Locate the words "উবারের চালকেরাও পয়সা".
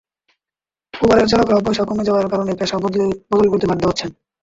0.93-1.83